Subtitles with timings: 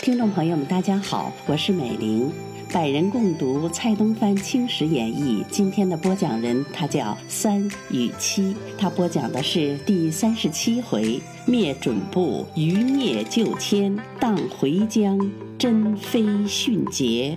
[0.00, 2.32] 听众朋友们，大家好，我是美玲，
[2.72, 5.44] 百人共读蔡东藩《清史演义》。
[5.50, 15.18] 今天的播讲人他叫三与七，他播讲的是第三十七回：灭准部，余孽救迁，荡回疆，
[15.58, 17.36] 珍妃殉节。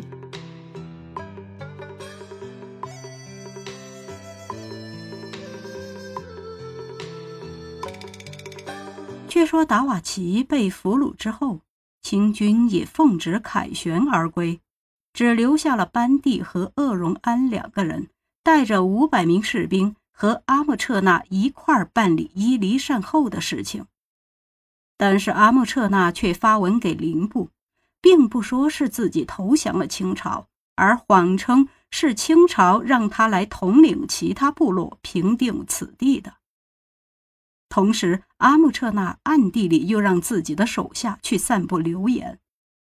[9.52, 11.60] 说达瓦齐被俘虏之后。
[12.02, 14.62] 清军也奉旨凯旋而归，
[15.12, 18.08] 只留下了班第和鄂荣安两个人，
[18.44, 23.88] 带着五百名士兵和阿木彻那一块儿办理伊犁善后的事情。
[24.96, 27.50] 但是阿木彻那却发文给林部，
[28.00, 36.36] 并不说是自己投降了清朝，而谎称是清朝让他来统领其他部落，平定此地的。
[37.72, 42.38] 同时，阿木彻那暗地里又让自己的手下去散布流言，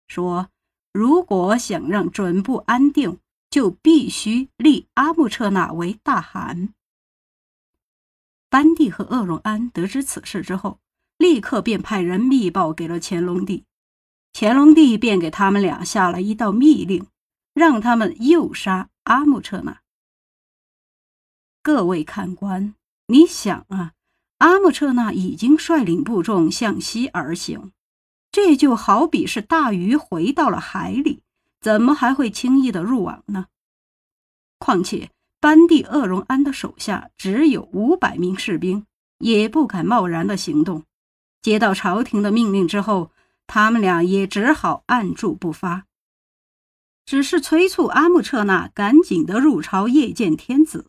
[0.08, 0.48] 说
[0.94, 3.18] 如果想让准部安定，
[3.50, 6.72] 就必须立阿木彻那为大汗。
[8.48, 10.80] 班第和鄂荣安得知此事之后，
[11.18, 13.66] 立刻便派人密报给了乾隆帝，
[14.32, 17.06] 乾隆帝便给他们俩下了一道密令，
[17.52, 19.82] 让他们诱杀阿木彻那。
[21.62, 22.74] 各位看官，
[23.08, 23.92] 你想啊？
[24.38, 27.72] 阿木彻那已经率领部众向西而行，
[28.30, 31.22] 这就好比是大鱼回到了海里，
[31.60, 33.46] 怎么还会轻易的入网呢？
[34.58, 38.86] 况且班第鄂荣安的手下只有五百名士兵，
[39.18, 40.84] 也不敢贸然的行动。
[41.42, 43.10] 接到朝廷的命令之后，
[43.46, 45.86] 他们俩也只好按住不发，
[47.04, 50.86] 只是催促阿木彻那赶紧的入朝谒见天子。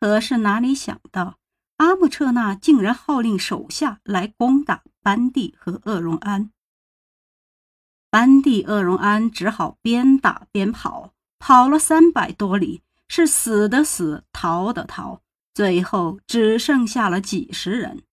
[0.00, 1.38] 可是哪里想到？
[1.76, 6.50] 阿木彻那竟然号令手下来攻打班第和鄂荣安，
[8.10, 15.20] 班第、鄂荣安只好边打边跑，跑了三百多里，是死的死，逃的逃，
[15.52, 18.04] 最后只剩下了几十人，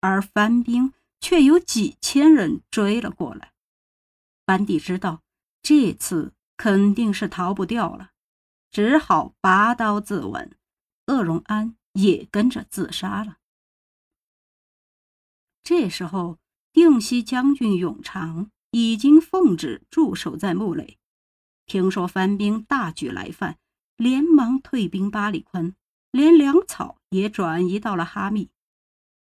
[0.00, 3.52] 而番兵却有几千人追了过来。
[4.46, 5.20] 班第知道
[5.62, 8.10] 这次肯定是逃不掉了，
[8.70, 10.52] 只好拔刀自刎。
[11.06, 11.76] 鄂荣安。
[11.94, 13.38] 也跟着自杀了。
[15.64, 16.38] 这时候，
[16.72, 20.98] 定西将军永长已经奉旨驻守在木垒，
[21.64, 23.58] 听说番兵大举来犯，
[23.96, 25.74] 连忙退兵八里宽，
[26.10, 28.50] 连粮草也转移到了哈密。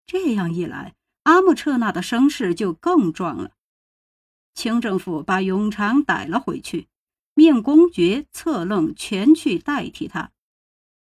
[0.06, 3.52] 这样一来，阿木彻那的声势就更壮了。
[4.54, 6.90] 清政府把永长逮了回去，
[7.34, 10.33] 命公爵策楞全去代替他。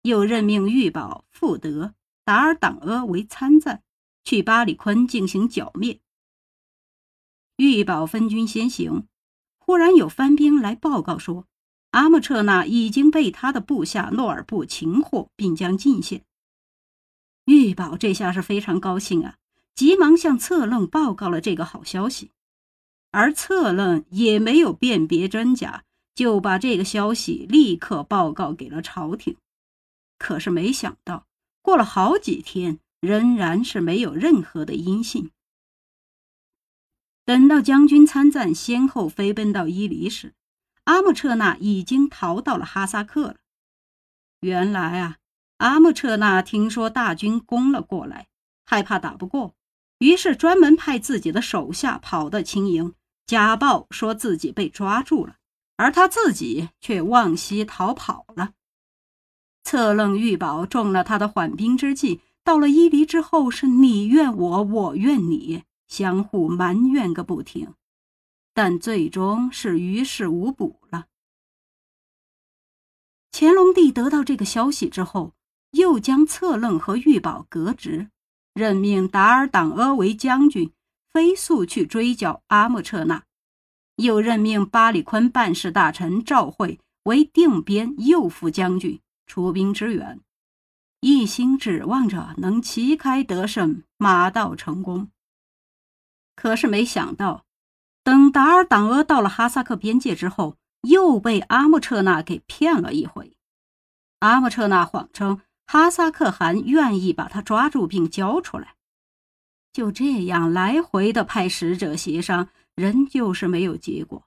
[0.02, 1.94] 又任命玉宝、富德、
[2.24, 3.84] 达尔党阿为参赞，
[4.24, 6.00] 去巴里坤进行剿灭。
[7.58, 9.08] 玉宝分军先行，
[9.58, 11.46] 忽然有番兵来报告说，
[11.92, 16.24] 阿木彻那已经被他的部下诺尔布擒获，并将进献。
[17.46, 19.36] 玉宝这下是非常高兴啊，
[19.76, 22.32] 急忙向策楞报告了这个好消息，
[23.12, 25.84] 而策楞也没有辨别真假，
[26.16, 29.36] 就把这个消息立刻报告给了朝廷。
[30.20, 31.26] 可是没想到，
[31.64, 35.32] 过了好几天，仍然是没有任何的音信。
[37.26, 40.36] 等到将军参赞先后飞奔到伊犁时，
[40.84, 43.38] 阿木彻那已经逃到了哈萨克了。
[44.42, 45.18] 原来啊，
[45.58, 48.28] 阿木彻那听说大军攻了过来，
[48.66, 49.56] 害怕打不过，
[50.00, 52.94] 于是专门派自己的手下跑到青营，
[53.28, 55.36] 假报说自己被抓住了，
[55.78, 58.54] 而他自己却往西逃跑了。
[59.64, 67.74] 策楞玉宝中了他的缓兵之计，到了伊犁之后，是你怨我，我怨你，相互埋怨个不停，
[68.54, 71.06] 但最终是于事无补了。
[73.32, 75.34] 乾隆帝得到这个消息之后，
[75.72, 78.10] 又将策楞和玉宝革职，
[78.56, 80.72] 任命达尔党阿为将军，
[81.14, 83.24] 飞速去追剿阿木彻那，
[83.98, 89.00] 又任命巴里坤办事大臣赵惠为定边右副将军。
[89.30, 90.20] 出兵支援，
[91.02, 95.12] 一心指望着能旗开得胜，马到成功。
[96.36, 97.46] 可是没想到，
[98.04, 103.38] 等达尔党额到了哈萨克边界之后，又被阿木彻那给骗了一回。
[104.22, 108.74] 阿木彻那谎称哈萨克汗愿意把他抓住并交出来，
[109.72, 114.26] 就这样来回的派使者协商，仍旧是没有结果，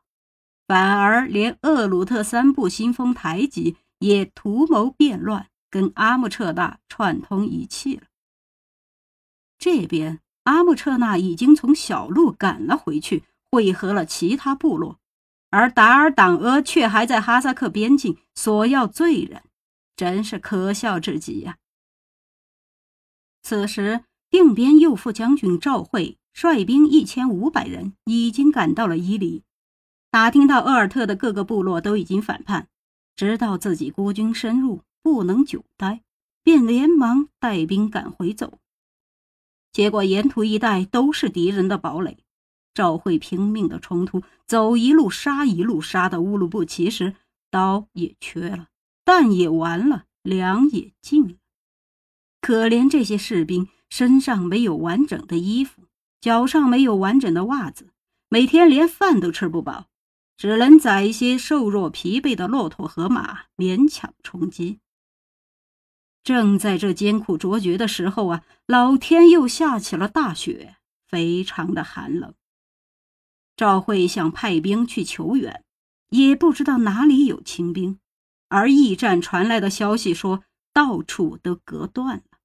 [0.68, 3.76] 反而连鄂鲁特三部新丰台吉。
[4.02, 8.02] 也图谋变乱，跟阿木彻那串通一气了。
[9.58, 14.98] 这边阿木彻那已经从小路赶了回去，汇合了其他部落，
[15.50, 19.44] 而达尔党阿却还在哈萨克边境索要罪人，
[19.96, 21.58] 真是可笑至极呀！
[23.42, 29.44] 此时，定边右副将军赵惠率兵一千五百人已经赶到了伊犁，
[30.10, 32.68] 打听到鄂尔特的各个部落都已经反叛，
[33.22, 36.02] 知道自己孤军深入不能久待，
[36.42, 38.58] 便连忙带兵赶回走。
[39.70, 42.18] 结果沿途一带都是敌人的堡垒，
[42.74, 47.14] 赵惠拼命的冲突，走一路杀一路杀的乌鲁布齐时，
[47.48, 48.66] 刀也缺了，
[49.04, 51.36] 弹也完了，粮也尽了。
[52.40, 55.82] 可怜这些士兵身上没有完整的衣服，
[56.20, 57.90] 脚上没有完整的袜子，
[58.28, 59.86] 每天连饭都吃不饱，
[60.36, 64.80] 只能宰一些瘦弱疲惫的骆驼和马勉强充饥。
[66.24, 70.76] 正在这艰苦卓绝的时候啊，老天又下起了大雪，
[71.06, 72.34] 非常的寒冷。
[73.56, 75.64] 赵慧想派兵去求援，
[76.10, 77.98] 也不知道哪里有清兵，
[78.48, 82.38] 而驿站传来的消息说，到处都隔断了。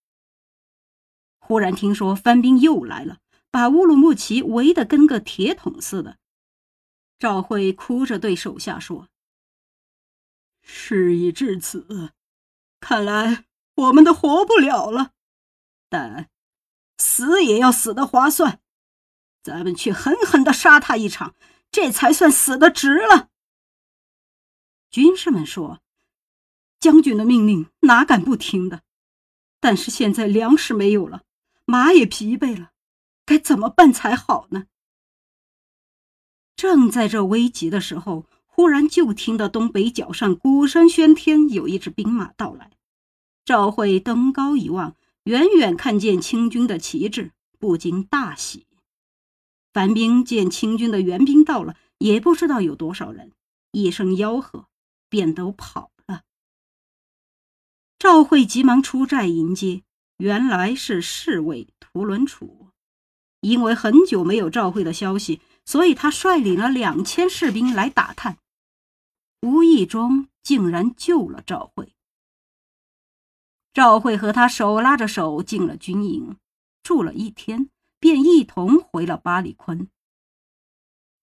[1.40, 3.20] 忽然听说番兵又来了，
[3.50, 6.18] 把乌鲁木齐围得跟个铁桶似的。
[7.20, 9.08] 赵慧哭着对手下说
[10.62, 12.14] ：“事已至此，
[12.80, 13.46] 看来……”
[13.78, 15.12] 我们都活不了了，
[15.88, 16.32] 但
[16.98, 18.60] 死也要死的划算。
[19.44, 21.36] 咱们去狠狠的杀他一场，
[21.70, 23.30] 这才算死的值了。
[24.90, 25.80] 军士们说
[26.82, 28.82] ：“将军的命令哪敢不听的？
[29.60, 31.24] 但是现在粮食没有了，
[31.66, 32.72] 马也疲惫了，
[33.26, 34.66] 该怎么办才好呢？”
[36.58, 42.72] 正在这危急的时候，忽然就听到东北角上鼓声喧天，有一支兵马到来。
[43.46, 44.96] 赵慧登高一望，
[45.26, 48.66] 远远看见清军的旗帜，不禁大喜。
[49.72, 53.32] 樊兵见清军的援兵到了，也不知道有多少人，
[53.72, 54.66] 一声吆喝，
[55.08, 56.24] 便都跑了。
[58.00, 59.84] 赵慧急忙出寨迎接，
[60.18, 62.70] 原来是侍卫图伦楚。
[63.42, 68.38] 因为很久没有赵慧的消息，所以他率领了两千士兵来打探，
[69.42, 71.94] 无意中竟然救了赵慧。
[73.74, 76.38] 赵慧和他手拉着手进了军营，
[76.82, 77.70] 住了一天，
[78.00, 79.90] 便一同回了巴里坤。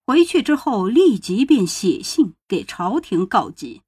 [0.06, 3.80] 回去之后，立即便写信给朝廷告急。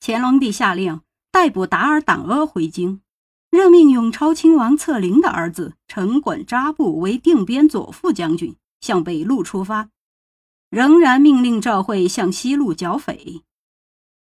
[0.00, 3.02] 乾隆帝下令逮捕达尔党阿回京，
[3.50, 9.90] 任命永朝亲王策林的儿子陈衮扎布为定边左副将军，向北路出发，
[10.70, 13.42] 仍然命令赵慧向西路剿匪。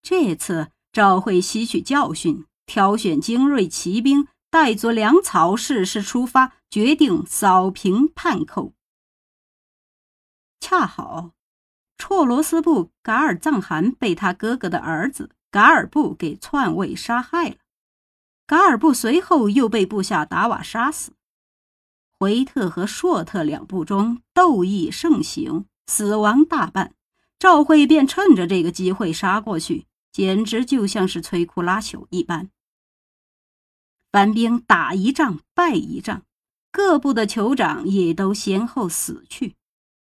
[0.02, 2.46] 这次赵慧吸取教训。
[2.66, 8.74] 挑选精锐骑兵，带足粮草，适时出发，决定扫平叛寇。
[10.62, 11.32] 恰好，
[11.98, 17.58] 绰罗斯部噶尔藏汗被他哥哥的儿子噶尔布给篡位杀害了，
[18.48, 21.12] 噶尔布随后又被部下达瓦杀死。
[22.24, 26.96] 维特和硕特两部中斗役盛行，死亡大半。
[27.38, 29.86] 赵惠便趁着这个机会杀过去。
[30.14, 32.52] 简直就像是摧枯拉朽一般。
[34.12, 36.22] 班兵打一仗败一仗，
[36.72, 39.56] 各部的酋长也都先后死去。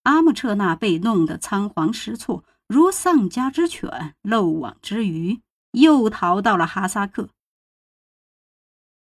[0.05, 5.41] 阿木彻那被弄得仓皇失措，如丧家之犬、漏网之鱼，
[5.73, 7.31] 又逃到了哈萨克。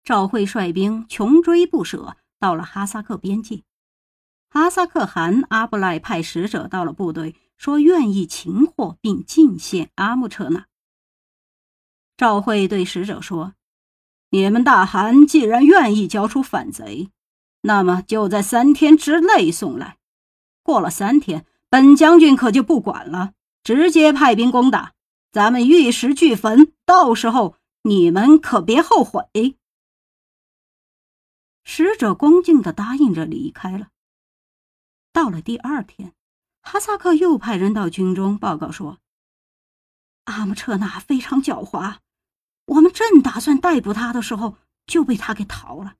[0.02, 3.62] 赵惠率兵穷追不舍，到了哈萨克边境。
[4.48, 10.66] 哈萨克汗阿布赖派使者到了部队，说愿意擒获并进献阿木彻那。
[12.16, 13.54] 赵惠对使者说
[14.30, 17.10] ：“你们大汗既然愿意交出反贼，
[17.62, 19.98] 那么就在三天之内送来。
[20.62, 24.94] 过了三天，本将军可就不管了，直接派兵攻打，
[25.30, 26.72] 咱们玉石俱焚。
[26.84, 29.56] 到时候你们可别后悔。”
[31.64, 33.88] 使者恭敬地答应着离开了。
[35.12, 36.14] 到了第二天，
[36.62, 38.98] 哈萨克又派人到军中报告说
[40.24, 41.98] ：“阿木彻那非常狡猾。”
[42.66, 45.96] 我们正打算逮捕他的时候，就被他给逃了。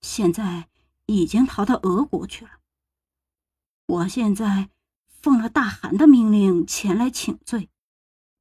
[0.00, 0.68] 现在
[1.06, 2.52] 已经逃到俄国去了。
[3.86, 4.70] 我现在
[5.08, 7.70] 奉了大汗的命令前来请罪，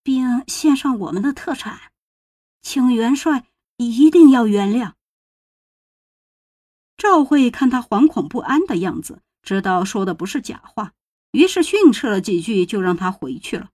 [0.04, 1.92] 并献上我们的特产，
[2.62, 3.48] 请元帅
[3.78, 4.94] 一定要原谅。
[7.02, 10.94] 赵慧看他惶恐不安的样子，知道说的不是假话，
[11.32, 13.72] 于是训斥了几句，就让他回去了，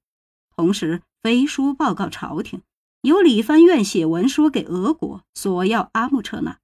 [0.56, 2.62] 同时飞书报告朝廷。
[3.02, 6.60] 由理藩院写文书给俄国索要阿木彻纳。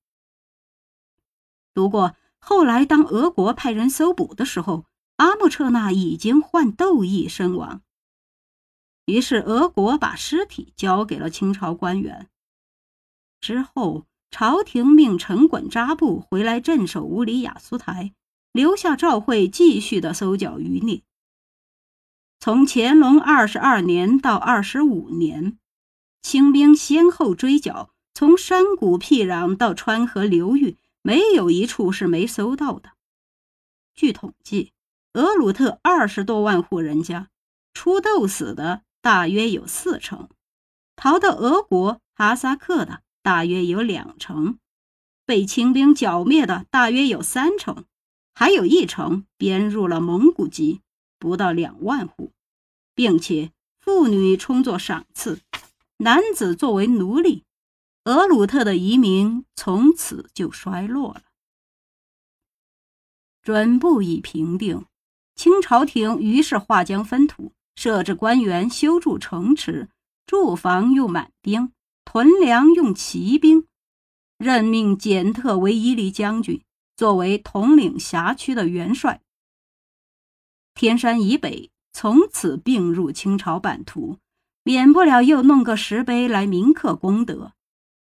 [1.73, 4.85] 不过后来当俄国派人搜捕的时候，
[5.17, 7.81] 阿木彻纳已经患痘疫身亡。
[9.05, 12.29] 于是俄国把尸体交给了清朝官员。
[13.41, 18.13] 之后，朝廷命陈管扎布回来镇守乌里雅苏台，
[18.51, 21.03] 留下赵惠继续的搜剿余孽。
[22.39, 25.59] 从乾隆二十二年到二十五年，
[26.23, 32.93] 清兵先后追剿，从山谷僻壤到川河流域，没有一处是没搜到的。
[33.93, 34.73] 据统计，
[35.13, 37.27] 俄鲁特二十多万户人家，
[37.75, 40.27] 出痘死的大约有四成，
[40.95, 43.02] 逃到俄国、哈萨克的。
[43.23, 44.59] 大约有两成
[45.25, 47.85] 被清兵剿灭的，大约有三成，
[48.35, 50.81] 还有一成编入了蒙古籍，
[51.17, 52.31] 不到两万户，
[52.93, 55.39] 并且妇女充作赏赐，
[55.97, 57.43] 男子作为奴隶。
[58.03, 61.23] 俄鲁特的移民从此就衰落了。
[63.41, 64.85] 准部已平定，
[65.35, 69.87] 清朝廷于是划江分土，设置官员，修筑城池，
[70.25, 71.71] 住房又满兵。
[72.05, 73.67] 屯粮用骑兵，
[74.37, 76.63] 任命简特为伊犁将军，
[76.95, 79.21] 作为统领辖区的元帅。
[80.75, 84.19] 天山以北从此并入清朝版图，
[84.63, 87.53] 免不了又弄个石碑来铭刻功德，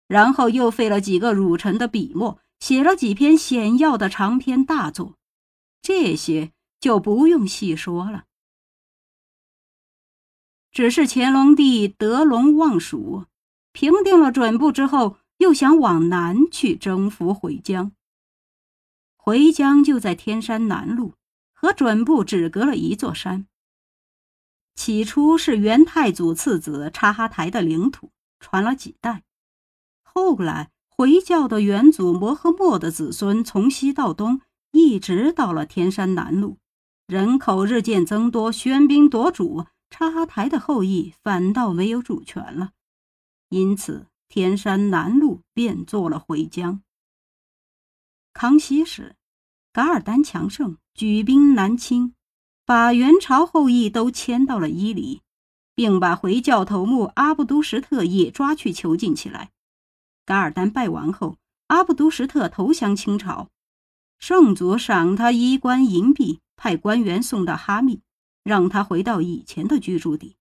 [0.08, 5.16] 然后又费了几个儒臣的笔墨，写了几篇显要的长篇大作，
[5.82, 8.24] 这些就不用细说了。
[10.72, 13.26] 只是乾隆帝得陇望蜀。
[13.72, 17.92] 平定了准部之后，又想往南去征服回疆。
[19.16, 21.14] 回疆就在天山南路，
[21.52, 23.46] 和准部只隔了一座山。
[24.74, 28.10] 起初是元太祖次子察哈台的领土，
[28.40, 29.22] 传了几代。
[30.02, 34.40] 后来回教的元祖摩诃末的子孙从西到东，
[34.72, 36.58] 一直到了天山南路，
[37.06, 42.72] 人口日渐增多，喧宾夺主，察哈台的后裔反倒没有主权了。
[43.50, 46.82] 因此，天山南路便做了回疆。
[48.32, 49.16] 康熙时，
[49.72, 52.14] 噶尔丹强盛，举兵南侵，
[52.64, 55.20] 把元朝后裔都迁到了伊犁，
[55.74, 59.50] 并把回教头目阿布都什特也抓去囚禁起来。
[60.24, 63.50] 噶尔丹败亡后，阿布都什特投降清朝，
[64.20, 68.00] 圣祖赏他衣冠银币，派官员送到哈密，
[68.44, 70.36] 让他回到以前的居住地。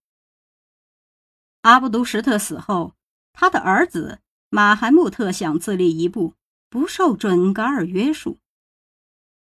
[1.61, 2.93] 阿布都什特死后。
[3.33, 4.19] 他的儿子
[4.49, 6.33] 马罕穆特想自立一部，
[6.69, 8.39] 不受准噶尔约束。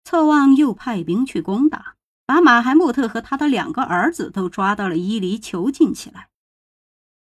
[0.03, 1.95] 策妄又派兵去攻打，
[2.25, 6.29] 把马罕穆特和他的两个儿子都抓到了伊犁，囚禁起来。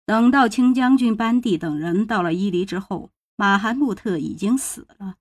[0.05, 5.15] 等到清将军班第等人到了伊犁之后，马罕穆特已经死了，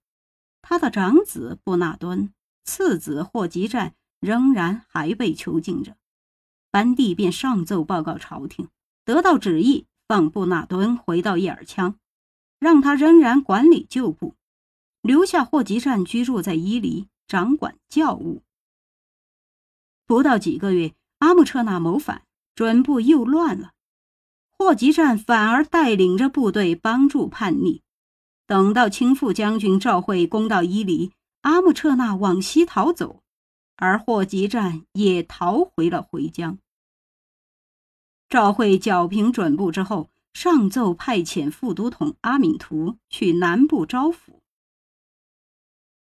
[0.63, 2.33] 他的长子布纳敦、
[2.65, 5.97] 次子霍吉占仍然还被囚禁着。
[6.71, 8.69] 班第便上奏报告朝廷，
[9.05, 9.87] 得到旨意。
[10.09, 11.95] 放布纳敦回到叶尔羌，
[12.59, 14.35] 让他仍然管理旧部，
[15.03, 18.43] 留下霍吉善居住在伊犁，掌管教务。
[20.07, 22.23] 不到几个月，阿木彻纳谋反，
[22.55, 23.73] 准部又乱了，
[24.57, 27.83] 霍吉善反而带领着部队帮助叛逆。
[28.47, 31.11] 等到清副将军赵惠攻到伊犁，
[31.41, 33.25] 阿木彻纳往西逃走，
[33.75, 36.59] 而霍吉善也逃回了回疆。
[38.29, 44.41] 赵惠剿平准部之后，上奏派遣副都统阿敏图去南部招抚。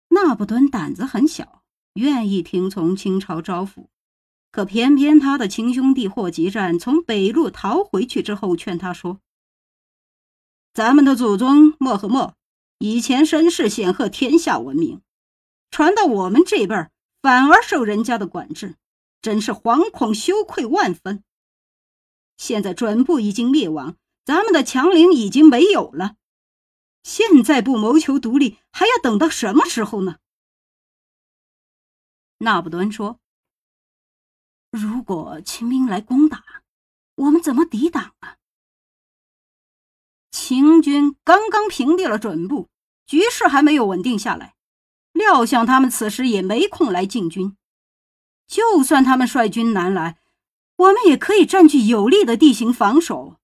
[0.10, 1.62] 那不敦胆子很小，
[1.94, 3.88] 愿意听从清朝招抚，
[4.52, 9.20] 可偏偏他的亲兄弟霍吉占从北路逃回去之后，劝他说
[10.74, 12.34] ：“咱们的祖宗莫和莫
[12.80, 15.02] 以前身世显赫，天下闻名，
[15.70, 18.76] 传到我们这辈儿，反而受人家的管制，
[19.22, 21.24] 真是惶恐羞愧万分。”
[22.38, 26.16] 现在准部已经灭亡，咱们的强邻已经没有了。
[27.04, 30.18] 现在不谋求独立，还要等到什么时候呢？
[32.40, 33.20] 那不敦说
[34.70, 36.44] ：“如果清兵来攻打，
[37.16, 38.38] 我们怎么抵挡啊？”
[40.30, 42.70] 清军刚刚平定了准部，
[43.06, 44.56] 局势还没有稳定下来，
[45.14, 47.58] 料想他们此时也没空来进军。
[48.46, 50.20] 就算他们率军南来，
[50.78, 53.38] 我们也可以占据有利的地形防守，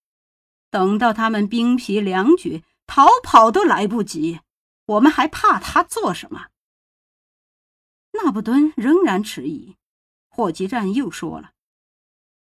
[0.72, 4.40] 等到他们兵疲粮绝，逃跑都来不及，
[4.86, 6.48] 我们还怕他做什么？
[8.12, 9.76] 那不敦仍然迟疑。
[10.30, 11.52] 霍吉战又说了：“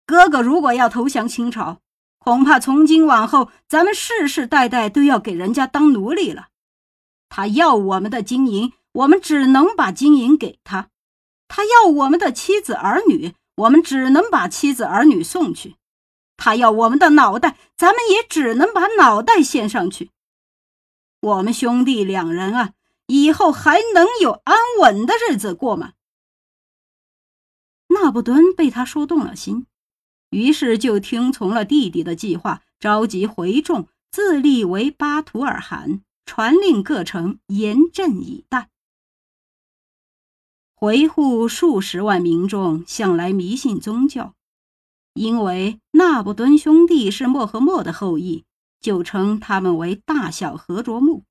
[0.06, 1.82] 哥哥如果要投降清朝，
[2.20, 6.50] 恐怕从今往后，咱们世世代代都要给人家当奴隶了。
[7.30, 10.90] 他要我们的金银，我们只能把金银给他；
[11.48, 15.76] 他要我们的妻子儿女，我们只能把妻子儿女送去；
[16.38, 20.12] 他要我们的脑袋，咱们也只能把脑袋献上去。
[21.22, 22.74] 我们兄弟两人啊，
[23.08, 25.94] 以后还能有安稳的日子过吗？
[27.88, 29.66] 纳布敦被他说动了心，
[30.30, 36.02] 于是就听从了弟弟的计划，召集回众，自立为巴图尔汗。
[36.28, 38.72] 传令各城严阵以待。
[40.86, 44.36] 维护数十万民众向来迷信宗教，
[45.16, 48.46] 因为那不敦兄弟是莫和默的后裔，
[48.80, 51.24] 就称他们为大小和卓木。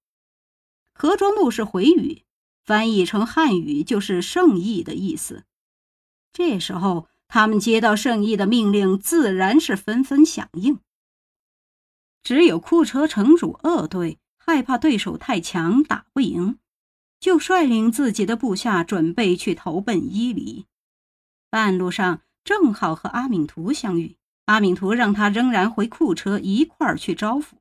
[0.92, 2.24] 和卓木是回语，
[2.64, 5.44] 翻译成汉语就是圣意的意思。
[6.32, 10.80] 这时候，他们接到圣意的命令，自然是纷纷响应。
[12.24, 14.18] 只有库车城主鄂队。
[14.46, 16.58] 害怕对手太强，打不赢，
[17.24, 20.66] 就率领自己的部下准备去投奔伊犁。
[21.48, 27.52] 半路上正好和阿敏图相遇，阿敏图让他仍然回库车一块儿去招抚。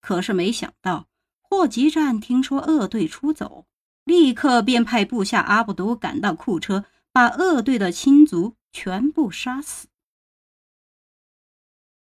[0.00, 1.06] 可是没想到，
[1.42, 3.66] 霍吉战听说鄂队出走，
[4.04, 9.88] 立刻便派部下阿布都赶到库车，把鄂队的亲族全部杀死。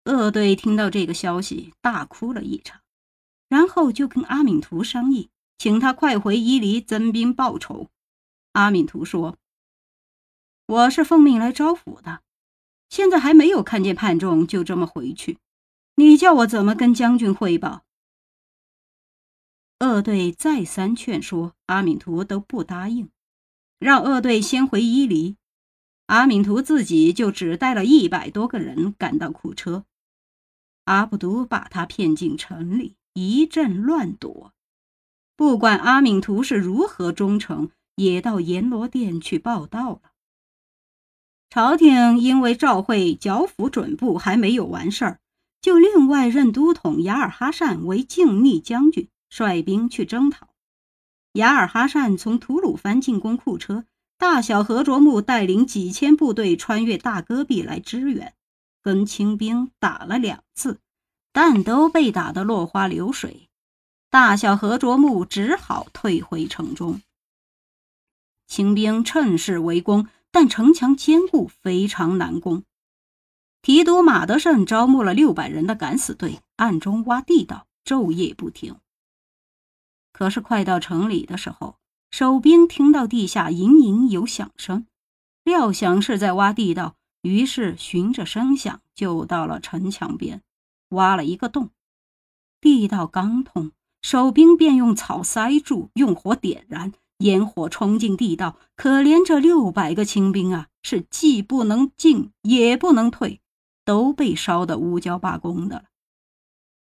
[0.06, 2.82] 鄂队听到这个消息，大哭了一场。
[3.48, 7.90] 然后就跟阿敏图商议，请他快回伊犁增兵报仇。
[8.54, 9.38] 阿敏图说
[10.68, 12.22] ：“我是奉命来招抚的，
[12.90, 15.40] 现在还没有看见叛众，就这么回去，
[15.96, 17.84] 你叫我怎么跟将军汇报？”
[19.80, 23.10] 鄂队再三劝说，阿敏图都不答应，
[23.78, 25.38] 让鄂队先回伊犁。
[26.08, 29.86] 阿敏图自己就只带了一百多个人赶到库车，
[30.86, 32.96] 阿卜都把他骗进城里。
[33.14, 34.54] 一阵乱躲，
[35.38, 40.02] 不管阿敏图是如何忠诚，也到阎罗殿去报道了。
[41.50, 45.20] 朝廷因为赵会剿抚准部还没有完事儿，
[45.62, 50.50] 就另外任都统雅尔哈善为靖逆将军，率兵去征讨。
[51.34, 53.86] 雅尔哈善从吐鲁番进攻库车，
[54.18, 58.34] 大小和卓木带领几千部队穿越大戈壁来支援，
[58.82, 60.80] 跟清兵打了两次。
[61.32, 63.47] 但都被打得落花流水，
[64.10, 67.02] 大小和卓木只好退回城中。
[68.48, 72.64] 清兵趁势围攻，但城墙坚固，非常难攻。
[73.62, 78.78] 提督马德胜招募了六百人的敢死队，暗中挖地道，昼夜不停。
[80.14, 81.78] 可是快到城里的时候，
[82.10, 84.88] 守兵听到地下隐隐有响声，
[85.44, 90.42] 料想是在挖地道，于是循着声响就到了城墙边。
[90.90, 91.72] 挖了一个洞，
[92.62, 98.58] 地道刚通，守兵便用草塞住，用火点燃，烟火冲进地道。
[98.76, 103.42] 可怜这六百个清兵啊，是既不能进，也不能退，
[103.84, 105.84] 都被烧得乌焦八公的了。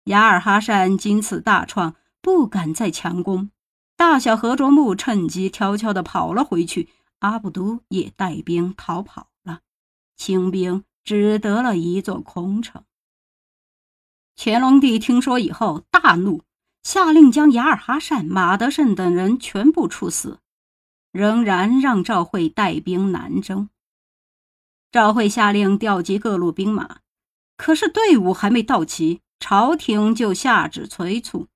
[0.06, 3.50] 雅尔哈善经此大创，不敢再强攻，
[3.96, 9.62] 大小和卓木趁机悄悄地跑了回去，阿卜都也带兵逃跑了，
[10.16, 12.84] 清兵只得了一座空城。
[14.38, 16.44] 乾隆帝听说以后大怒，
[16.86, 20.38] 下令将雅尔哈善、马德胜等人全部处死，
[21.12, 23.70] 仍然让赵惠带兵南征。
[24.92, 27.00] 赵惠下令调集各路兵马，
[27.58, 31.48] 可是队伍还没到齐，朝廷就下旨催促，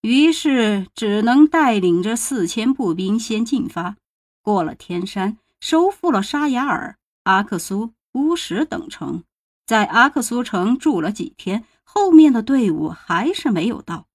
[0.00, 3.96] 于是只能带领着四千步兵先进发，
[4.40, 9.24] 过了天山，收复了沙雅尔、阿克苏、乌什等城，
[9.66, 11.66] 在阿克苏城住了几天。
[11.82, 14.06] 后面的队伍还是没有到。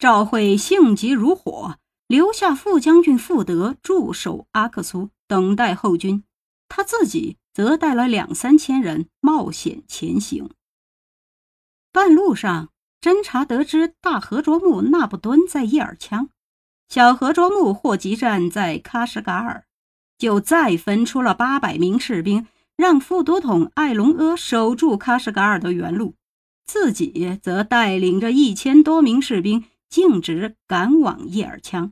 [0.00, 6.24] 赵惠性急如火，留下副将军傅德驻守阿克苏，等待后军。
[6.70, 10.48] 他自己则带了两三千人冒险前行。
[11.92, 16.28] 半路上，侦察得知大和卓木那不敦在叶尔羌，
[16.88, 19.66] 小和卓木霍吉站在喀什噶尔，
[20.16, 26.14] 就再分出了八百名士兵，让副都统艾隆阿守住喀什噶尔的原路。
[26.64, 31.90] 自己则带领着一千多名士兵径直赶往叶尔羌。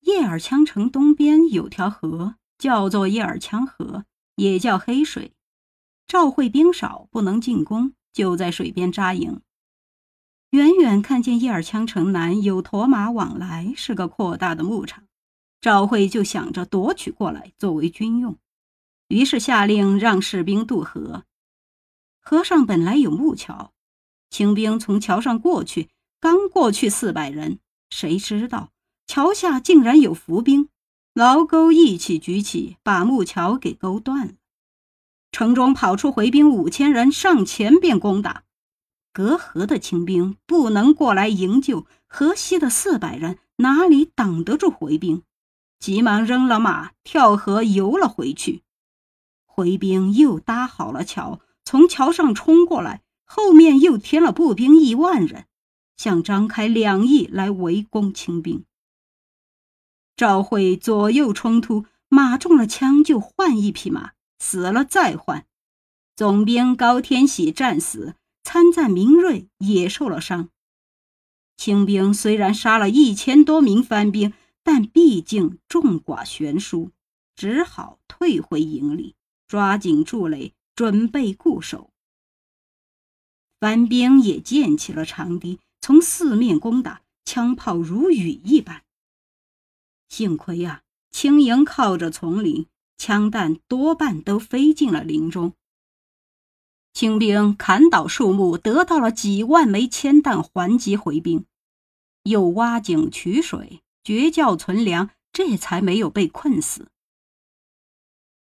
[0.00, 4.04] 叶尔羌城东边有条河，叫做叶尔羌河，
[4.36, 5.32] 也叫黑水。
[6.06, 9.40] 赵惠兵少，不能进攻，就在水边扎营。
[10.50, 15.04] 远远看见叶尔羌城南有驼马往来，是个扩大的牧场。
[15.60, 18.38] 赵惠就想着夺取过来作为军用，
[19.08, 21.24] 于是下令让士兵渡河。
[22.20, 23.72] 河上本来有木桥，
[24.30, 25.88] 清兵从桥上过去，
[26.20, 28.70] 刚过去四百人，谁知道
[29.06, 30.68] 桥下竟然有伏兵，
[31.14, 34.32] 牢钩一起举起，把木桥给勾断了。
[35.30, 38.42] 城中跑出回兵五千人，上前便攻打。
[39.12, 45.22] 隔河的清兵不能过来营救，河西的四百人哪里挡得住回兵？
[45.78, 48.62] 急忙扔了马，跳河游了回去。
[49.44, 55.46] 回兵又搭好了桥，从桥上冲过来，后面又添了步兵一万人，
[55.98, 58.64] 想张开两翼来围攻清兵。
[60.16, 65.46] 赵惠左右冲突，马中了枪就换一匹马，死了再换。
[66.16, 68.14] 总兵高天喜战死。
[68.44, 70.48] 参赞明锐也受了伤。
[71.58, 74.32] 清兵虽然杀了一千多名番兵，
[74.62, 76.90] 但毕竟众寡悬殊，
[77.36, 81.90] 只好退回营里，抓紧筑垒，准备固守。
[83.60, 88.84] 番兵也建起了长堤，从四面攻打，枪炮如雨一般。
[90.08, 95.54] 幸亏啊，清营靠着丛林，枪弹多半都飞进了林中。
[96.94, 101.44] 清兵砍倒树木，得到了几万枚铅弹，还击回兵，
[102.24, 106.88] 又挖井取水，绝窖存粮，这才没有被困死。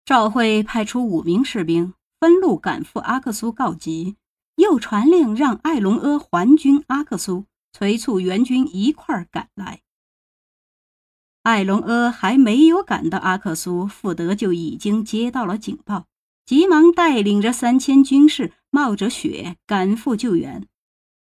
[0.05, 4.15] 赵慧派出五名士兵分路赶赴阿克苏告急，
[4.59, 9.79] 又传令让艾隆阿还军阿克苏，催促援军一块儿赶来。
[11.43, 16.07] 艾隆阿还没有赶到阿克苏，富德就已经接到了警报。
[16.45, 20.67] 急忙带领着三千军士，冒着雪赶赴救援。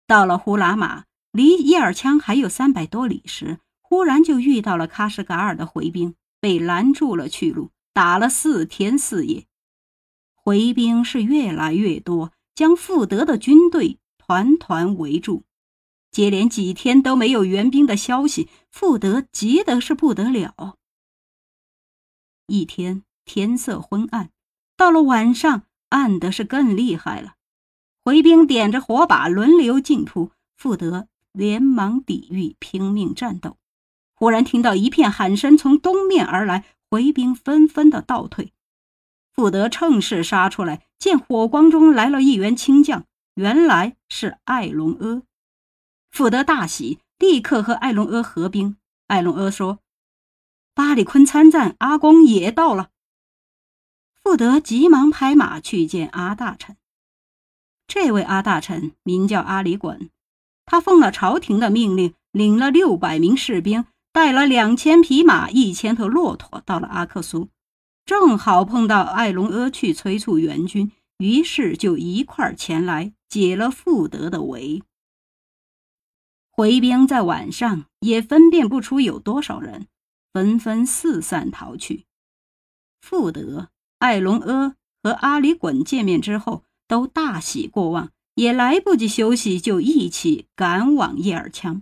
[0.07, 9.45] 到了呼拉玛，离叶尔羌还有三百多里时，忽然就遇到了喀什噶尔的回兵，被拦住了去路，打了四天四夜。
[10.35, 15.45] 回兵是越来越多，将富德的军队团团围住。
[16.11, 20.77] 接连几天都没有援兵的消息，富德急得是不得了。
[22.47, 24.31] 一天天色昏暗。
[24.79, 27.35] 到了晚上，暗的是更厉害了。
[28.05, 33.59] 回兵点着火把，轮流进突，富德连忙抵御，拼命战斗。
[34.15, 38.55] 忽然听到一片喊声从东面而来，回兵纷纷的倒退。
[39.33, 43.05] 富德趁势杀出来，见火光中来了一员清将，
[43.35, 45.23] 原来是艾隆阿。
[46.11, 48.77] 富德大喜，立刻和艾隆阿合兵。
[49.07, 49.81] 艾隆阿说
[50.75, 52.91] ：“巴里坤参战，阿公也到了。”
[54.23, 56.77] 富德急忙拍马去见阿大臣。
[57.87, 60.09] 这位阿大臣名叫阿里衮，
[60.65, 67.49] 他奉了朝廷的命令，领了六百名士兵，带了两千匹马、一千头骆驼，到了阿克苏，
[68.07, 74.83] 正好碰到艾隆阿去催促援军，于是就一块儿前来解了富德的围。
[76.53, 79.89] 回兵在晚上也分辨不出有多少人，
[80.33, 82.07] 纷纷四散逃去。
[83.01, 83.69] 富德。
[83.99, 91.81] 艾隆阿和阿里衮见面之后，都大喜过望，也来不及休息，就一起赶往叶尔羌。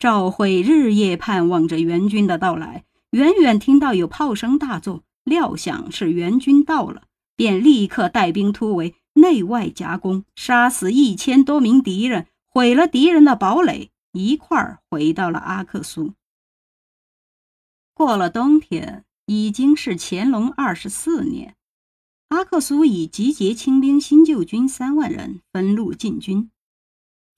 [0.00, 16.12] 赵惠日夜盼望着援军的到来，远远听到有炮声大作，料想是援军到了，便立刻带兵突围，内外夹攻，杀死一千多名敌人，毁了敌人的堡垒，一块儿回到了阿克苏。
[17.94, 19.04] 过了冬天。
[19.26, 21.54] 已经是乾隆二十四年，
[22.28, 26.50] 阿克苏已集结清兵新旧军三万人，分路进军。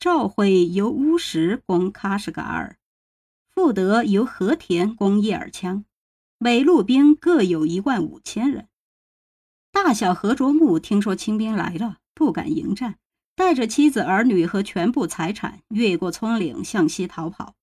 [0.01, 2.79] 赵惠由乌什攻喀什噶尔，
[3.55, 5.85] 富德由和田攻叶尔羌，
[6.39, 8.67] 每路兵各有一万五千人。
[9.71, 12.99] 大小何卓木听说清兵来了，不敢迎战，
[13.37, 17.55] 带着妻子儿女和全部财产，越过葱岭向西逃跑。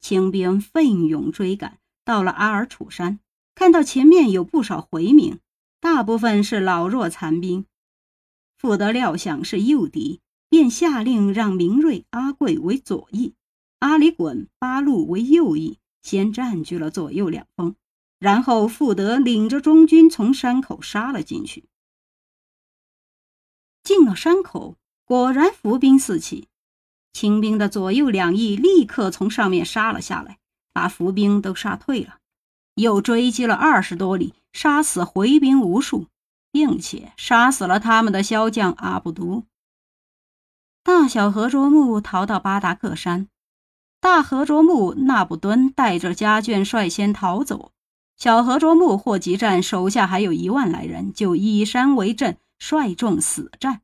[0.00, 3.18] 清兵奋勇追赶，到了阿尔楚山。
[3.56, 5.40] 看到前面有不少回民，
[5.80, 7.66] 大部分是老弱残兵。
[8.56, 13.34] 富德料想是诱敌，便下令让明锐、阿贵为左翼，
[13.80, 17.74] 阿里衮、八路为右翼，先占据了左右两峰。
[18.18, 21.64] 然后富德领着中军从山口杀了进去。
[23.82, 26.48] 进了山口，果然伏兵四起，
[27.14, 30.38] 清兵的左右两翼立刻从上面杀了下来，
[30.74, 32.18] 把伏兵都杀退了。
[32.74, 36.06] 又追击了二十多里，杀死回兵无数，
[36.52, 39.44] 并且杀死了他们的骁将阿布都。
[40.82, 43.28] 大小和卓木逃到巴达克山，
[44.00, 47.72] 大和卓木纳布敦带着家眷率先逃走，
[48.16, 53.82] 小和卓木霍吉战手下还有一万来人，就以山为阵，率众死战。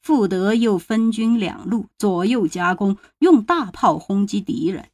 [0.00, 4.90] 傅德又分军两路，左右夹攻，用大炮轰击敌人。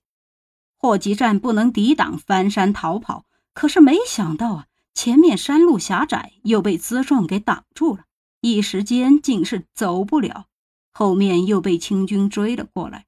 [0.76, 3.24] 霍集战不能抵挡，翻山逃跑。
[3.52, 8.04] 可是没想到啊，前面山路狭窄，又被辎重给挡住了，
[8.40, 10.46] 一时间竟是走不了。
[10.92, 13.06] 后面又被清军追了过来，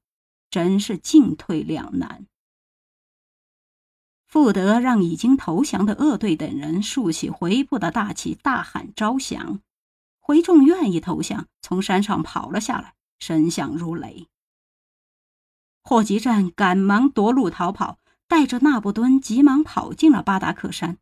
[0.53, 2.27] 真是进退两难。
[4.27, 9.61] 傅德让已经投降的鄂队等人竖起回部的大旗，大喊招降。
[10.19, 14.27] 回众愿意投降，从山上跑了下来，声响如雷。
[15.83, 20.99] 霍集战赶忙夺路逃跑，带着纳布敦急忙跑进了巴达克山。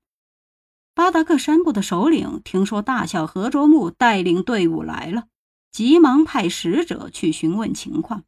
[0.93, 5.27] 巴达克山部的首领听说大小何卓木带领队伍来了，
[5.73, 8.23] 急忙派使者去询问情况。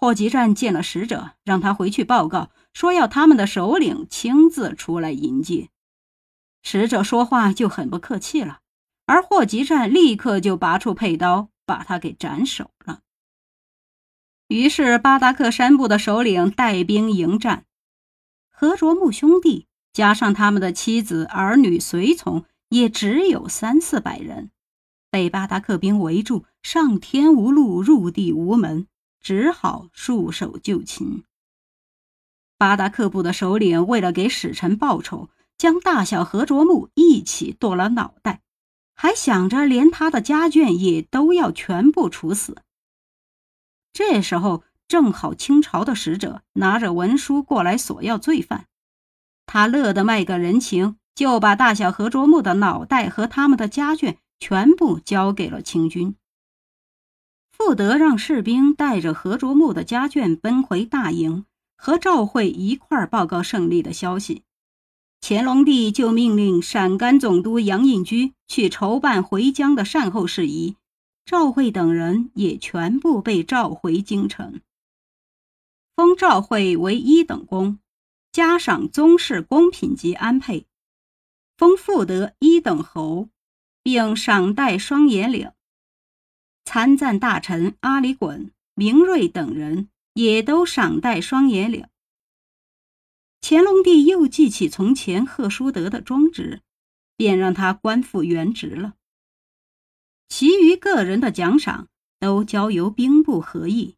[0.00, 5.70] 霍集战见了使者，让他回去报告，说要他们的首领亲自出来迎接。
[6.62, 8.60] 使者说话就很不客气了，
[9.06, 13.00] 而霍集战立刻就拔出佩刀，把他给斩首了。
[14.46, 17.64] 于是，巴达克山部的首领带兵迎战，
[18.48, 24.52] 何卓木兄弟加上他们的妻子、儿女、随从，也只有三四百人，
[25.10, 28.86] 被巴达克兵围住，上天无路，入地无门，
[29.20, 31.24] 只好束手就擒。
[32.56, 38.40] 巴达克部的首领为了给使臣报仇，将大小何卓木一起剁了脑袋，
[38.94, 42.62] 还想着连他的家眷也都要全部处死。
[43.92, 48.66] 这时候正好清朝的使者拿着文书过来索要罪犯，
[49.46, 56.16] 他乐得卖个人情，就把大小何卓木的脑袋和他们的家眷全部交给了清军。
[57.58, 61.44] 傅德让士兵带着何卓木的家眷奔回大营，
[61.76, 64.44] 和赵惠一块儿报告胜利的消息。
[65.20, 70.76] 乾隆帝就命令陕甘总督杨应居去筹办回疆的善后事宜。
[71.26, 74.60] 赵惠等人也全部被召回京城，
[75.94, 77.80] 封赵惠为一等公，
[78.32, 80.64] 加赏宗室公品级安配；
[81.58, 83.28] 封富德一等侯，
[83.82, 85.50] 并赏戴双眼领。
[86.68, 91.88] 参赞大臣阿里衮、明瑞等人也都赏戴双眼领。
[93.40, 96.60] 乾隆帝又记起从前贺叔德的忠直，
[97.16, 98.92] 便让他官复原职了。
[100.28, 101.88] 其余个人的奖赏
[102.20, 103.96] 都交由兵部合议，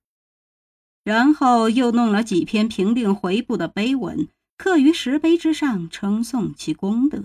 [1.03, 7.25] 然后又弄了几篇平定回部的碑文，刻于石碑之上，称颂其功德。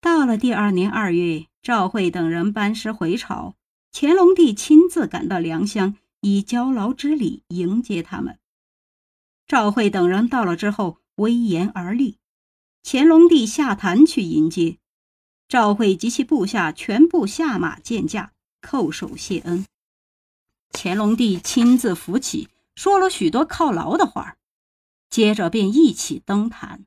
[0.00, 3.54] 到了第二年二月，赵惠等人班师回朝，
[3.92, 8.38] 乾隆帝亲自赶到良乡，以交劳之礼迎接他们。
[9.46, 12.16] 赵惠等人到了之后，威严而立，
[12.82, 14.78] 乾隆帝下坛去迎接。
[15.48, 19.66] 赵惠及其部下全部下马见驾，叩首谢恩。
[20.72, 24.36] 乾隆帝亲自扶起，说了许多犒劳的话，
[25.10, 26.86] 接着便一起登坛。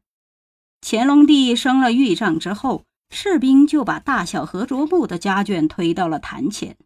[0.81, 6.77] 乾隆帝升了御帐之后，士兵就把大小和卓木的家眷推到了坛前。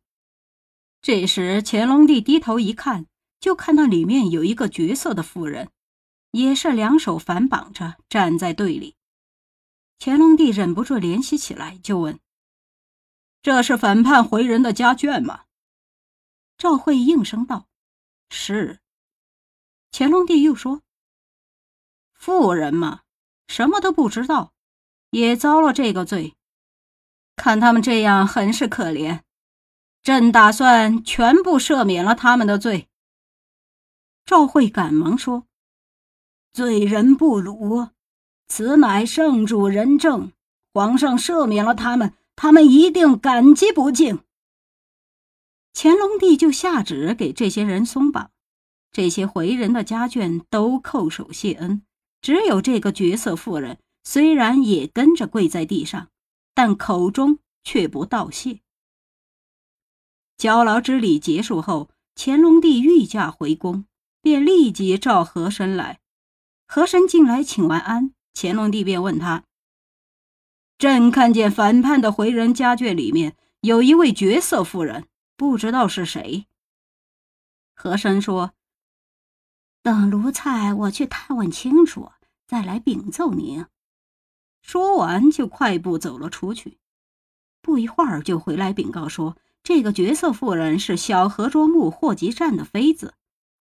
[1.01, 3.07] 这时，乾隆帝低头一看，
[3.39, 5.71] 就看到里面有一个绝色的妇人，
[6.31, 8.95] 也是两手反绑着站在队里。
[9.99, 12.19] 乾隆帝忍不住怜惜起来，就问
[13.41, 15.45] ：“这是反叛回人的家眷吗？”
[16.57, 17.67] 赵惠应声道
[18.29, 18.81] ：“是。”
[19.91, 20.81] 乾隆帝又说
[22.13, 23.03] ：“妇人嘛，
[23.47, 24.53] 什么都不知道，
[25.09, 26.33] 也遭了这个罪。
[27.35, 29.21] 看他们这样，很是可怜。
[30.03, 32.87] 朕打算全部赦免了他们的罪。”
[34.25, 35.45] 赵惠赶忙说
[36.51, 37.89] ：“罪人不辱。”
[38.49, 40.31] 此乃圣主仁政，
[40.73, 44.19] 皇上赦免了他们，他们一定感激不尽。
[45.73, 48.31] 乾隆帝就下旨给这些人松绑，
[48.91, 51.83] 这些回人的家眷都叩首谢恩，
[52.21, 53.77] 只有这个绝色妇人，
[54.09, 56.07] 虽然也跟着跪在地上，
[56.53, 58.61] 但口中却不道谢。
[60.37, 63.83] 交劳之礼结束后，乾隆帝御驾回宫，
[64.21, 65.99] 便立即召和珅来。
[66.69, 68.13] 和珅进来请完安。
[68.33, 69.43] 乾隆帝便问他
[70.79, 76.47] ：“朕看见反叛的回人家眷里面有一位绝色妇人，不知道是谁。”
[77.75, 78.53] 和珅说
[79.83, 82.09] ：“等奴才我去探问清楚，
[82.47, 83.65] 再来禀奏您。”
[84.67, 86.77] 说完就快步走了出去。
[87.61, 93.15] 不一会儿就回来禀告说：“这个绝色妇人是小河卓木霍集战的妃子，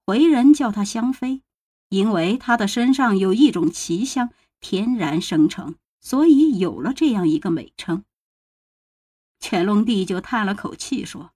[0.04, 1.42] 回人叫她香妃，
[1.88, 8.04] 因为她的身上有一种奇香。”天然生成，所以有了这样一个美称。
[9.38, 11.30] 乾隆帝就叹了口气说：“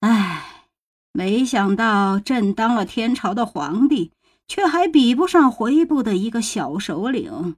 [0.00, 0.64] 唉，
[1.12, 4.12] 没想到朕当了天朝的皇帝，
[4.46, 7.56] 却还比不上回部的一个小首领。”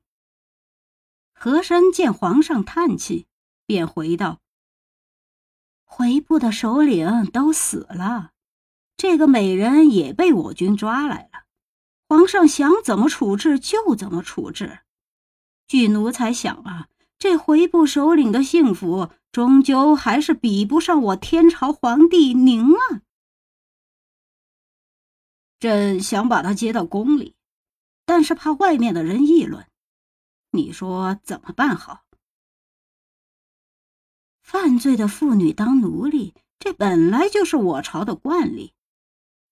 [1.42, 3.26] 和珅见皇上叹气，
[3.64, 4.40] 便回道
[5.86, 8.32] ：“回部的首领都死了，
[8.98, 11.46] 这个美人也被我军抓来了。
[12.06, 14.80] 皇上想怎么处置就怎么处置。
[15.66, 23.00] 据奴才想啊，这回部首领的幸福，终究还是比不上我天朝皇帝您啊。
[25.58, 27.34] 朕想把他接到宫里，
[28.04, 29.66] 但是怕外面的人议论。”
[30.52, 32.04] 你说怎么办好？
[34.42, 38.72] 犯罪的妇女当奴隶，这本来就是我朝的惯例。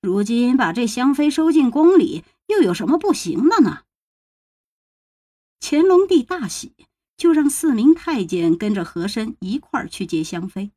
[0.01, 3.85] 如今把这香妃收进宫里，又有什么不行的呢？
[5.61, 6.75] 乾隆帝大喜，
[7.17, 10.73] 就让四名太监跟着和珅一块儿去接香妃。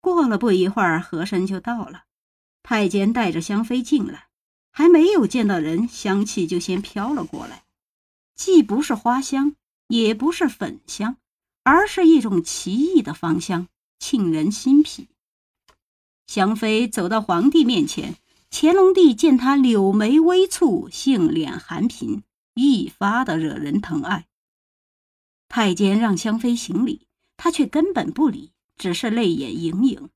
[0.00, 2.04] 过了不一会儿，和珅就到了，
[2.62, 4.28] 太监带着香妃进来，
[4.70, 7.65] 还没有见到人，香气就先飘了过来。
[8.36, 9.56] 既不是花香，
[9.88, 11.16] 也不是粉香，
[11.64, 13.66] 而是一种奇异的芳香，
[13.98, 15.08] 沁人心脾。
[16.26, 18.16] 香妃走到皇帝面前，
[18.50, 22.22] 乾隆帝见她柳眉微蹙，杏脸含颦，
[22.54, 24.26] 一发的惹人疼爱。
[25.48, 30.10] 太监让香妃行礼，她却根本不理，只是泪眼盈盈。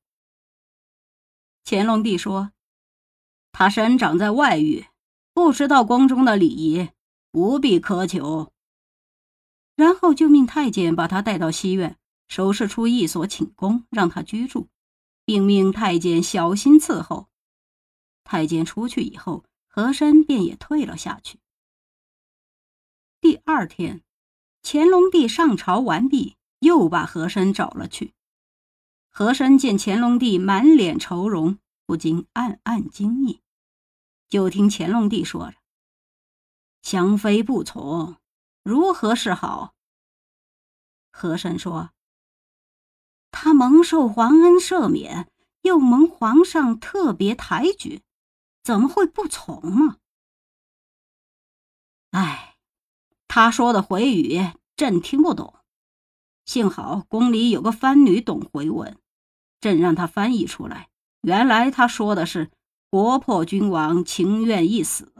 [1.63, 2.51] 乾隆帝说
[3.51, 4.85] ：“她生长在外域，
[5.33, 6.89] 不知道宫中的礼仪。”
[7.31, 8.51] 不必苛求。
[9.75, 14.67] 然后就命太监把他带到西院，收拾出一所寝宫，让他居住，
[15.25, 17.29] 并命太监小心伺候。
[18.23, 21.39] 太监出去以后，和珅便也退了下去。
[23.19, 24.01] 第二天，
[24.61, 28.13] 乾隆帝上朝完毕，又把和珅找了去。
[29.09, 33.41] 和珅见乾隆帝满脸愁容，不禁暗暗惊异，
[34.29, 35.60] 就听乾隆帝说着。
[36.81, 38.17] 香妃不从，
[38.63, 39.73] 如何是好？
[41.11, 41.91] 和珅说
[43.31, 45.29] ：“他蒙受皇恩赦免，
[45.61, 48.01] 又蒙皇上特别抬举，
[48.63, 49.97] 怎么会不从呢？”
[52.11, 52.57] 哎，
[53.27, 54.39] 他说的回语
[54.75, 55.59] 朕听不懂，
[56.45, 58.97] 幸好宫里有个番女懂回文，
[59.59, 60.89] 朕让她翻译出来。
[61.21, 62.49] 原来他说的是
[62.89, 65.13] “国破君王情愿一死”。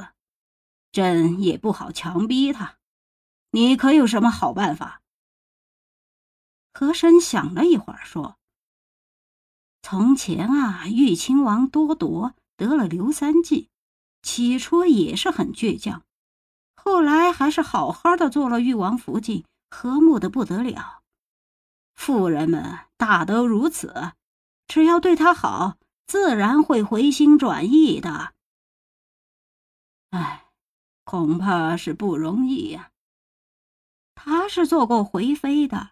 [0.91, 2.77] 朕也不好强逼他，
[3.51, 5.01] 你可有什么好办法？
[6.73, 8.37] 和珅想了一会儿，说
[9.81, 13.69] ：“从前啊，豫亲王多铎得了刘三季，
[14.21, 16.03] 起初也是很倔强，
[16.75, 21.03] 后来还是好好的做了豫王福晋，和睦的不得了。
[21.95, 24.13] 妇人们大都如此，
[24.67, 25.77] 只要对他好，
[26.07, 28.33] 自然会回心转意的。”
[30.11, 30.40] 哎。
[31.03, 32.91] 恐怕是不容易呀。
[34.15, 35.91] 他是做过回妃的，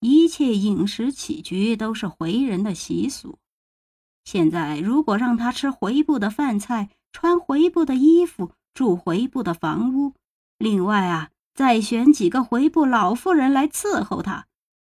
[0.00, 3.38] 一切饮食起居都是回人的习俗。
[4.24, 10.14] 现在如果让他吃回部的饭菜，穿回部的衣服，住回部的房屋，
[10.58, 14.46] 另外啊，再选几个回部老妇人来伺候他，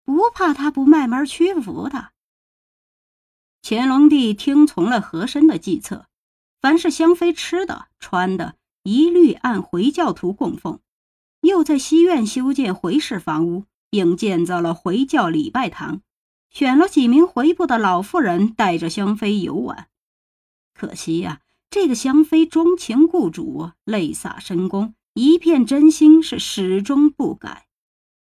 [0.04, 2.12] 不怕他不卖门屈服他。
[3.62, 6.06] 乾隆帝听从了和珅的计策，
[6.60, 8.56] 凡是香妃吃的、穿的。
[8.84, 10.80] 一律按回教徒供奉，
[11.42, 16.02] 又在西院修建回式房屋，并建造了回教礼拜堂，
[16.50, 19.88] 选了几名回部的老妇人带着香妃游玩。
[20.74, 21.40] 可惜呀，
[21.70, 27.68] 这个香妃钟情故主，泪洒深宫，一片真心是始终不改。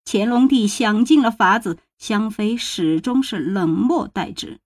[0.04, 4.60] 乾隆帝想尽了法子，香妃始终是冷漠待之。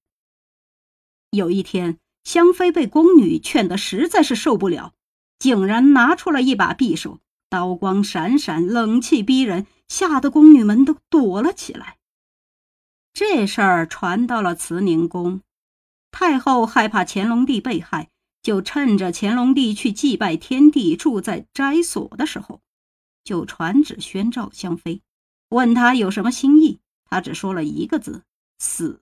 [1.31, 4.95] 有一天，香妃被宫女劝得实在是受不了。
[5.39, 11.99] 竟然拿出了一把匕首，刀光闪闪，冷气逼人，吓得宫女们都躲了起来。
[13.13, 15.41] 这事儿传到了慈宁宫，
[16.11, 18.11] 太后害怕乾隆帝被害，
[18.43, 22.61] 就趁着乾隆帝去祭拜天地、住在斋所的时候，
[23.25, 25.03] 就传旨宣召香妃，
[25.49, 26.81] 问他有什么心意。
[27.09, 28.25] 他只说了一个字：
[28.59, 29.01] 死。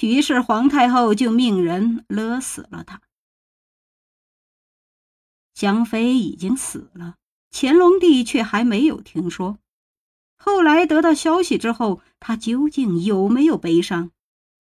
[0.00, 3.02] 于是皇太后就命人勒死了他。
[5.58, 7.16] 香妃已经死了，
[7.50, 9.58] 乾隆帝却还没有听说。
[10.36, 14.12] 后来得到消息之后，他究竟有没有悲伤？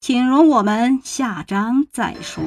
[0.00, 2.42] 请容我们下章再说。